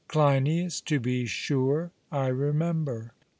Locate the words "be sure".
0.99-1.91